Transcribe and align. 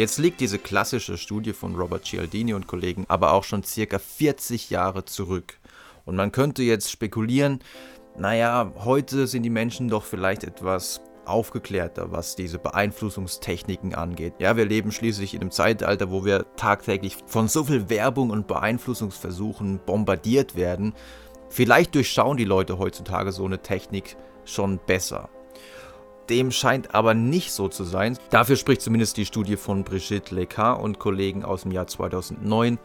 Jetzt 0.00 0.16
liegt 0.16 0.40
diese 0.40 0.58
klassische 0.58 1.18
Studie 1.18 1.52
von 1.52 1.76
Robert 1.76 2.06
Cialdini 2.06 2.54
und 2.54 2.66
Kollegen 2.66 3.04
aber 3.08 3.34
auch 3.34 3.44
schon 3.44 3.64
circa 3.64 3.98
40 3.98 4.70
Jahre 4.70 5.04
zurück. 5.04 5.58
Und 6.06 6.16
man 6.16 6.32
könnte 6.32 6.62
jetzt 6.62 6.90
spekulieren, 6.90 7.60
naja, 8.16 8.72
heute 8.78 9.26
sind 9.26 9.42
die 9.42 9.50
Menschen 9.50 9.90
doch 9.90 10.04
vielleicht 10.04 10.42
etwas 10.42 11.02
aufgeklärter, 11.26 12.12
was 12.12 12.34
diese 12.34 12.58
Beeinflussungstechniken 12.58 13.94
angeht. 13.94 14.32
Ja, 14.38 14.56
wir 14.56 14.64
leben 14.64 14.90
schließlich 14.90 15.34
in 15.34 15.42
einem 15.42 15.50
Zeitalter, 15.50 16.10
wo 16.10 16.24
wir 16.24 16.46
tagtäglich 16.56 17.18
von 17.26 17.46
so 17.46 17.64
viel 17.64 17.90
Werbung 17.90 18.30
und 18.30 18.46
Beeinflussungsversuchen 18.46 19.80
bombardiert 19.84 20.56
werden. 20.56 20.94
Vielleicht 21.50 21.94
durchschauen 21.94 22.38
die 22.38 22.46
Leute 22.46 22.78
heutzutage 22.78 23.32
so 23.32 23.44
eine 23.44 23.60
Technik 23.60 24.16
schon 24.46 24.80
besser. 24.86 25.28
Dem 26.30 26.52
scheint 26.52 26.94
aber 26.94 27.12
nicht 27.12 27.50
so 27.50 27.66
zu 27.66 27.82
sein. 27.82 28.16
Dafür 28.30 28.54
spricht 28.54 28.82
zumindest 28.82 29.16
die 29.16 29.26
Studie 29.26 29.56
von 29.56 29.82
Brigitte 29.82 30.32
Lecar 30.32 30.80
und 30.80 31.00
Kollegen 31.00 31.44
aus 31.44 31.62
dem 31.62 31.72
Jahr 31.72 31.88
2009. 31.88 32.78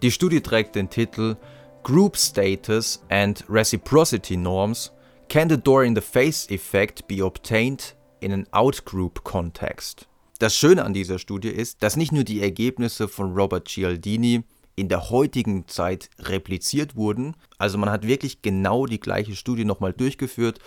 Die 0.00 0.12
Studie 0.12 0.40
trägt 0.40 0.76
den 0.76 0.88
Titel 0.88 1.36
Group 1.82 2.16
Status 2.16 3.02
and 3.08 3.44
Reciprocity 3.48 4.36
Norms 4.36 4.92
Can 5.28 5.50
the 5.50 5.58
door 5.58 5.82
in 5.82 5.96
the 5.96 6.00
face 6.00 6.48
effect 6.50 7.08
be 7.08 7.22
obtained 7.22 7.96
in 8.20 8.32
an 8.32 8.46
outgroup 8.52 9.24
context? 9.24 10.06
Das 10.38 10.56
Schöne 10.56 10.84
an 10.84 10.94
dieser 10.94 11.18
Studie 11.18 11.48
ist, 11.48 11.82
dass 11.82 11.96
nicht 11.96 12.12
nur 12.12 12.22
die 12.22 12.40
Ergebnisse 12.40 13.08
von 13.08 13.34
Robert 13.34 13.66
Cialdini 13.66 14.44
in 14.78 14.88
der 14.88 15.10
heutigen 15.10 15.66
Zeit 15.66 16.08
repliziert 16.20 16.94
wurden. 16.94 17.34
Also 17.58 17.78
man 17.78 17.90
hat 17.90 18.06
wirklich 18.06 18.42
genau 18.42 18.86
die 18.86 19.00
gleiche 19.00 19.34
Studie 19.34 19.64
nochmal 19.64 19.92
durchgeführt. 19.92 20.60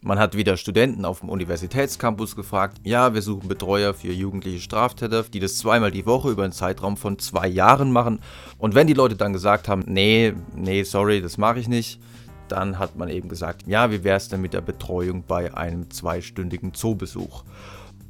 Man 0.00 0.20
hat 0.20 0.36
wieder 0.36 0.56
Studenten 0.56 1.04
auf 1.04 1.20
dem 1.20 1.30
Universitätscampus 1.30 2.36
gefragt, 2.36 2.78
ja, 2.84 3.12
wir 3.12 3.22
suchen 3.22 3.48
Betreuer 3.48 3.92
für 3.92 4.12
jugendliche 4.12 4.60
Straftäter, 4.60 5.24
die 5.24 5.40
das 5.40 5.58
zweimal 5.58 5.90
die 5.90 6.06
Woche 6.06 6.30
über 6.30 6.44
einen 6.44 6.52
Zeitraum 6.52 6.96
von 6.96 7.18
zwei 7.18 7.48
Jahren 7.48 7.90
machen. 7.90 8.20
Und 8.58 8.76
wenn 8.76 8.86
die 8.86 8.92
Leute 8.92 9.16
dann 9.16 9.32
gesagt 9.32 9.68
haben, 9.68 9.82
nee, 9.86 10.32
nee, 10.54 10.84
sorry, 10.84 11.20
das 11.20 11.36
mache 11.36 11.58
ich 11.58 11.66
nicht, 11.66 12.00
dann 12.46 12.78
hat 12.78 12.96
man 12.96 13.08
eben 13.08 13.28
gesagt, 13.28 13.66
ja, 13.66 13.90
wie 13.90 14.04
wäre 14.04 14.18
es 14.18 14.28
denn 14.28 14.40
mit 14.42 14.52
der 14.52 14.60
Betreuung 14.60 15.24
bei 15.26 15.52
einem 15.54 15.90
zweistündigen 15.90 16.72
Zoobesuch? 16.72 17.42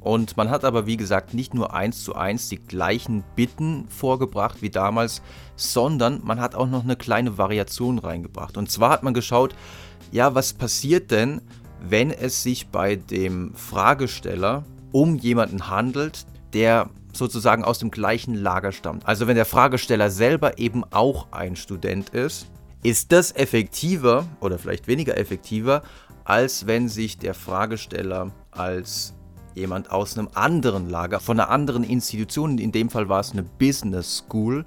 Und 0.07 0.37
man 0.37 0.49
hat 0.49 0.63
aber, 0.63 0.85
wie 0.85 0.95
gesagt, 0.95 1.33
nicht 1.33 1.53
nur 1.53 1.73
eins 1.73 2.05
zu 2.05 2.15
eins 2.15 2.47
die 2.47 2.55
gleichen 2.55 3.25
Bitten 3.35 3.89
vorgebracht 3.89 4.61
wie 4.61 4.69
damals, 4.69 5.21
sondern 5.57 6.21
man 6.23 6.39
hat 6.39 6.55
auch 6.55 6.69
noch 6.69 6.85
eine 6.85 6.95
kleine 6.95 7.37
Variation 7.37 7.99
reingebracht. 7.99 8.55
Und 8.55 8.71
zwar 8.71 8.89
hat 8.91 9.03
man 9.03 9.13
geschaut, 9.13 9.53
ja, 10.13 10.33
was 10.33 10.53
passiert 10.53 11.11
denn, 11.11 11.41
wenn 11.81 12.09
es 12.09 12.41
sich 12.41 12.69
bei 12.69 12.95
dem 12.95 13.53
Fragesteller 13.53 14.63
um 14.93 15.17
jemanden 15.17 15.69
handelt, 15.69 16.25
der 16.53 16.89
sozusagen 17.11 17.65
aus 17.65 17.79
dem 17.79 17.91
gleichen 17.91 18.33
Lager 18.33 18.71
stammt. 18.71 19.05
Also 19.05 19.27
wenn 19.27 19.35
der 19.35 19.43
Fragesteller 19.43 20.09
selber 20.09 20.57
eben 20.57 20.85
auch 20.89 21.33
ein 21.33 21.57
Student 21.57 22.11
ist 22.11 22.47
ist 22.81 23.11
das 23.11 23.35
effektiver 23.35 24.25
oder 24.39 24.57
vielleicht 24.57 24.87
weniger 24.87 25.17
effektiver, 25.17 25.81
als 26.23 26.67
wenn 26.67 26.87
sich 26.87 27.17
der 27.17 27.33
Fragesteller 27.33 28.31
als 28.51 29.13
jemand 29.57 29.91
aus 29.91 30.17
einem 30.17 30.29
anderen 30.33 30.89
Lager, 30.89 31.19
von 31.19 31.39
einer 31.39 31.49
anderen 31.49 31.83
Institution, 31.83 32.57
in 32.57 32.71
dem 32.71 32.89
Fall 32.89 33.09
war 33.09 33.19
es 33.19 33.31
eine 33.31 33.43
Business 33.43 34.17
School, 34.17 34.65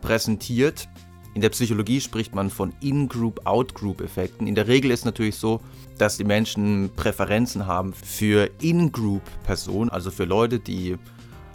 präsentiert. 0.00 0.88
In 1.34 1.40
der 1.40 1.50
Psychologie 1.50 2.00
spricht 2.00 2.34
man 2.34 2.50
von 2.50 2.72
In-Group, 2.80 3.46
Out-Group-Effekten. 3.46 4.46
In 4.46 4.54
der 4.54 4.68
Regel 4.68 4.90
ist 4.90 5.00
es 5.00 5.04
natürlich 5.04 5.36
so, 5.36 5.60
dass 5.98 6.16
die 6.16 6.24
Menschen 6.24 6.90
Präferenzen 6.94 7.66
haben 7.66 7.92
für 7.92 8.50
In-Group-Personen, 8.60 9.90
also 9.90 10.10
für 10.10 10.24
Leute, 10.24 10.60
die 10.60 10.96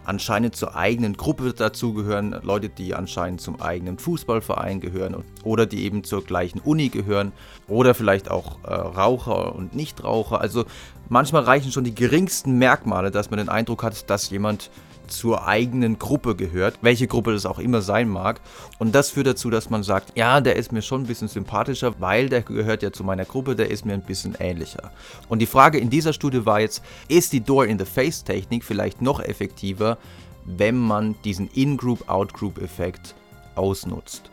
anscheinend 0.10 0.56
zur 0.56 0.76
eigenen 0.76 1.16
Gruppe 1.16 1.54
dazugehören, 1.54 2.36
Leute, 2.42 2.68
die 2.68 2.96
anscheinend 2.96 3.42
zum 3.42 3.62
eigenen 3.62 4.00
Fußballverein 4.00 4.82
gehören 4.82 5.24
oder 5.44 5.68
die 5.68 5.84
eben 5.84 6.04
zur 6.04 6.24
gleichen 6.24 6.60
Uni 6.60 6.90
gehören 6.90 7.32
oder 7.68 7.94
vielleicht 7.94 8.32
auch 8.32 8.58
äh, 8.64 8.74
Raucher 8.74 9.56
und 9.56 9.76
Nichtraucher. 9.76 10.42
Also 10.42 10.66
manchmal 11.10 11.44
reichen 11.44 11.72
schon 11.72 11.84
die 11.84 11.94
geringsten 11.94 12.58
Merkmale, 12.58 13.12
dass 13.12 13.30
man 13.30 13.38
den 13.38 13.50
Eindruck 13.50 13.84
hat, 13.84 14.10
dass 14.10 14.32
jemand 14.32 14.72
zur 15.12 15.48
eigenen 15.48 16.00
Gruppe 16.00 16.36
gehört, 16.36 16.80
welche 16.82 17.08
Gruppe 17.08 17.34
das 17.34 17.46
auch 17.46 17.60
immer 17.60 17.82
sein 17.82 18.10
mag. 18.10 18.40
Und 18.78 18.96
das 18.96 19.10
führt 19.10 19.28
dazu, 19.28 19.50
dass 19.50 19.70
man 19.70 19.84
sagt, 19.84 20.18
ja, 20.18 20.42
der 20.42 20.56
ist 20.56 20.72
mir 20.72 20.82
schon 20.82 21.02
ein 21.02 21.08
bisschen 21.08 21.28
sympathischer, 21.28 22.00
weil 22.00 22.30
der 22.30 22.42
gehört 22.42 22.84
ja 22.84 22.92
zu 22.92 23.04
meiner 23.04 23.26
Gruppe, 23.26 23.56
der 23.56 23.70
ist 23.70 23.86
mir 23.86 23.94
ein 23.94 24.02
bisschen 24.02 24.36
ähnlicher. 24.40 24.92
Und 25.28 25.40
die 25.40 25.46
Frage 25.46 25.78
in 25.80 25.90
dieser 25.90 26.14
Studie 26.14 26.46
war 26.46 26.60
jetzt, 26.60 26.84
ist 27.08 27.34
die 27.34 27.42
Door-in-the-Face-Technik 27.42 28.64
vielleicht 28.64 29.02
noch 29.02 29.20
effektiver, 29.20 29.98
wenn 30.46 30.78
man 30.78 31.16
diesen 31.24 31.50
In-Group-Out-Group-Effekt 31.54 33.16
ausnutzt? 33.56 34.30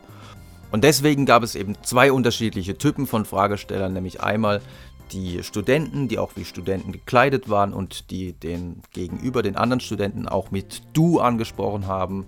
Und 0.71 0.83
deswegen 0.83 1.25
gab 1.25 1.43
es 1.43 1.55
eben 1.55 1.75
zwei 1.83 2.11
unterschiedliche 2.11 2.77
Typen 2.77 3.07
von 3.07 3.25
Fragestellern, 3.25 3.93
nämlich 3.93 4.21
einmal 4.21 4.61
die 5.11 5.43
Studenten, 5.43 6.07
die 6.07 6.19
auch 6.19 6.35
wie 6.35 6.45
Studenten 6.45 6.91
gekleidet 6.91 7.49
waren 7.49 7.73
und 7.73 8.11
die 8.11 8.33
den 8.33 8.81
gegenüber 8.91 9.43
den 9.43 9.55
anderen 9.55 9.79
Studenten 9.79 10.27
auch 10.27 10.51
mit 10.51 10.81
du 10.93 11.19
angesprochen 11.19 11.87
haben, 11.87 12.25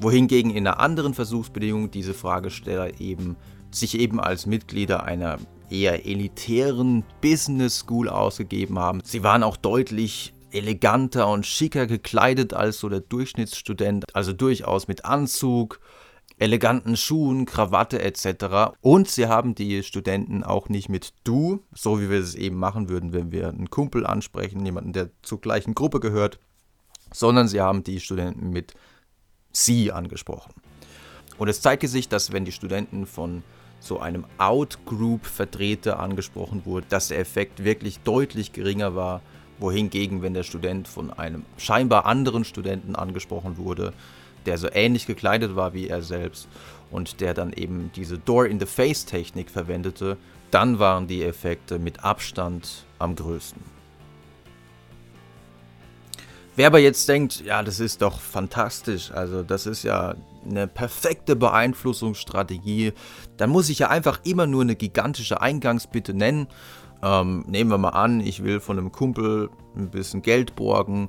wohingegen 0.00 0.50
in 0.50 0.66
einer 0.66 0.80
anderen 0.80 1.14
Versuchsbedingung 1.14 1.90
diese 1.90 2.14
Fragesteller 2.14 3.00
eben 3.00 3.36
sich 3.70 3.98
eben 3.98 4.20
als 4.20 4.46
Mitglieder 4.46 5.04
einer 5.04 5.38
eher 5.70 6.06
elitären 6.06 7.04
Business 7.20 7.80
School 7.80 8.08
ausgegeben 8.08 8.78
haben. 8.78 9.00
Sie 9.04 9.22
waren 9.22 9.42
auch 9.42 9.56
deutlich 9.56 10.32
eleganter 10.50 11.28
und 11.28 11.46
schicker 11.46 11.86
gekleidet 11.86 12.54
als 12.54 12.80
so 12.80 12.88
der 12.88 13.00
Durchschnittsstudent, 13.00 14.04
also 14.14 14.32
durchaus 14.32 14.88
mit 14.88 15.04
Anzug, 15.04 15.80
eleganten 16.38 16.96
Schuhen, 16.96 17.46
Krawatte 17.46 18.00
etc. 18.02 18.76
Und 18.80 19.08
sie 19.08 19.26
haben 19.26 19.54
die 19.54 19.82
Studenten 19.82 20.44
auch 20.44 20.68
nicht 20.68 20.88
mit 20.88 21.12
du, 21.24 21.64
so 21.74 22.00
wie 22.00 22.10
wir 22.10 22.18
es 22.18 22.34
eben 22.34 22.56
machen 22.56 22.88
würden, 22.88 23.12
wenn 23.12 23.32
wir 23.32 23.48
einen 23.48 23.70
Kumpel 23.70 24.06
ansprechen, 24.06 24.64
jemanden, 24.64 24.92
der 24.92 25.10
zur 25.22 25.40
gleichen 25.40 25.74
Gruppe 25.74 26.00
gehört, 26.00 26.38
sondern 27.12 27.48
sie 27.48 27.60
haben 27.60 27.82
die 27.82 28.00
Studenten 28.00 28.50
mit 28.50 28.74
sie 29.50 29.90
angesprochen. 29.90 30.52
Und 31.38 31.48
es 31.48 31.60
zeigte 31.60 31.88
sich, 31.88 32.08
dass 32.08 32.32
wenn 32.32 32.44
die 32.44 32.52
Studenten 32.52 33.06
von 33.06 33.42
so 33.80 34.00
einem 34.00 34.24
Out-Group-Vertreter 34.38 35.98
angesprochen 36.00 36.64
wurden, 36.66 36.86
dass 36.88 37.08
der 37.08 37.20
Effekt 37.20 37.64
wirklich 37.64 38.00
deutlich 38.00 38.52
geringer 38.52 38.94
war, 38.94 39.22
wohingegen, 39.58 40.22
wenn 40.22 40.34
der 40.34 40.42
Student 40.42 40.88
von 40.88 41.12
einem 41.12 41.44
scheinbar 41.56 42.06
anderen 42.06 42.44
Studenten 42.44 42.94
angesprochen 42.94 43.56
wurde, 43.56 43.92
der 44.46 44.58
so 44.58 44.68
ähnlich 44.72 45.06
gekleidet 45.06 45.56
war 45.56 45.74
wie 45.74 45.88
er 45.88 46.02
selbst 46.02 46.48
und 46.90 47.20
der 47.20 47.34
dann 47.34 47.52
eben 47.52 47.90
diese 47.94 48.18
Door-in-the-Face-Technik 48.18 49.50
verwendete, 49.50 50.16
dann 50.50 50.78
waren 50.78 51.06
die 51.06 51.22
Effekte 51.22 51.78
mit 51.78 52.04
Abstand 52.04 52.86
am 52.98 53.14
größten. 53.14 53.78
Wer 56.58 56.66
aber 56.66 56.80
jetzt 56.80 57.08
denkt, 57.08 57.44
ja, 57.44 57.62
das 57.62 57.78
ist 57.78 58.02
doch 58.02 58.18
fantastisch, 58.18 59.12
also 59.12 59.44
das 59.44 59.66
ist 59.66 59.84
ja 59.84 60.16
eine 60.44 60.66
perfekte 60.66 61.36
Beeinflussungsstrategie, 61.36 62.94
dann 63.36 63.50
muss 63.50 63.68
ich 63.68 63.78
ja 63.78 63.90
einfach 63.90 64.20
immer 64.24 64.48
nur 64.48 64.62
eine 64.62 64.74
gigantische 64.74 65.40
Eingangsbitte 65.40 66.14
nennen. 66.14 66.48
Ähm, 67.02 67.44
nehmen 67.46 67.70
wir 67.70 67.78
mal 67.78 67.90
an, 67.90 68.20
ich 68.20 68.42
will 68.42 68.60
von 68.60 68.78
einem 68.78 68.92
Kumpel 68.92 69.50
ein 69.76 69.90
bisschen 69.90 70.22
Geld 70.22 70.56
borgen 70.56 71.08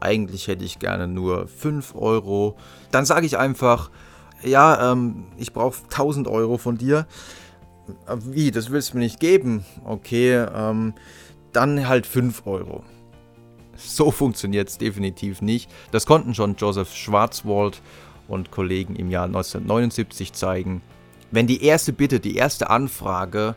eigentlich 0.00 0.48
hätte 0.48 0.64
ich 0.64 0.78
gerne 0.78 1.06
nur 1.06 1.46
5 1.46 1.94
Euro. 1.94 2.56
Dann 2.90 3.04
sage 3.04 3.26
ich 3.26 3.38
einfach, 3.38 3.90
ja, 4.42 4.92
ähm, 4.92 5.26
ich 5.36 5.52
brauche 5.52 5.82
1000 5.84 6.26
Euro 6.26 6.56
von 6.56 6.78
dir. 6.78 7.06
Äh, 8.06 8.16
wie, 8.24 8.50
das 8.50 8.70
willst 8.70 8.92
du 8.92 8.96
mir 8.96 9.04
nicht 9.04 9.20
geben? 9.20 9.64
Okay, 9.84 10.46
ähm, 10.54 10.94
dann 11.52 11.86
halt 11.86 12.06
5 12.06 12.46
Euro. 12.46 12.82
So 13.76 14.10
funktioniert 14.10 14.68
es 14.68 14.78
definitiv 14.78 15.40
nicht. 15.42 15.70
Das 15.90 16.06
konnten 16.06 16.34
schon 16.34 16.56
Joseph 16.56 16.94
Schwarzwald 16.94 17.80
und 18.28 18.50
Kollegen 18.50 18.96
im 18.96 19.10
Jahr 19.10 19.24
1979 19.24 20.32
zeigen. 20.32 20.82
Wenn 21.30 21.46
die 21.46 21.64
erste 21.64 21.92
Bitte, 21.92 22.20
die 22.20 22.36
erste 22.36 22.70
Anfrage, 22.70 23.54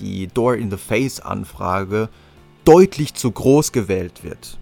die 0.00 0.26
Door-in-the-Face-Anfrage, 0.28 2.08
deutlich 2.64 3.14
zu 3.14 3.30
groß 3.30 3.72
gewählt 3.72 4.24
wird, 4.24 4.58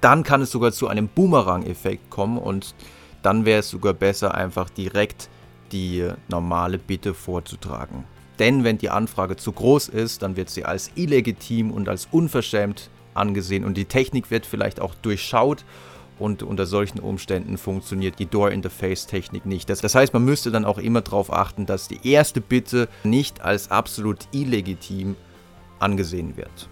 dann 0.00 0.22
kann 0.22 0.42
es 0.42 0.50
sogar 0.50 0.72
zu 0.72 0.88
einem 0.88 1.08
Boomerang-Effekt 1.08 2.10
kommen 2.10 2.38
und 2.38 2.74
dann 3.22 3.44
wäre 3.44 3.60
es 3.60 3.70
sogar 3.70 3.94
besser, 3.94 4.34
einfach 4.34 4.68
direkt 4.70 5.28
die 5.70 6.08
normale 6.28 6.78
Bitte 6.78 7.14
vorzutragen. 7.14 8.04
Denn 8.38 8.64
wenn 8.64 8.78
die 8.78 8.90
Anfrage 8.90 9.36
zu 9.36 9.52
groß 9.52 9.88
ist, 9.88 10.22
dann 10.22 10.36
wird 10.36 10.50
sie 10.50 10.64
als 10.64 10.90
illegitim 10.96 11.70
und 11.70 11.88
als 11.88 12.08
unverschämt 12.10 12.90
angesehen 13.14 13.64
und 13.64 13.76
die 13.76 13.84
Technik 13.84 14.30
wird 14.30 14.46
vielleicht 14.46 14.80
auch 14.80 14.94
durchschaut 14.94 15.64
und 16.18 16.42
unter 16.42 16.66
solchen 16.66 17.00
Umständen 17.00 17.58
funktioniert 17.58 18.18
die 18.18 18.26
Door-Interface-Technik 18.26 19.46
nicht. 19.46 19.68
Das, 19.68 19.80
das, 19.80 19.94
heißt, 19.94 20.12
man 20.12 20.24
müsste 20.24 20.50
dann 20.50 20.64
auch 20.64 20.78
immer 20.78 21.00
darauf 21.00 21.32
achten, 21.32 21.66
dass 21.66 21.88
die 21.88 22.08
erste 22.08 22.40
Bitte 22.40 22.88
nicht 23.04 23.40
als 23.40 23.70
absolut 23.70 24.18
illegitim 24.32 25.16
angesehen 25.78 26.36
wird. 26.36 26.68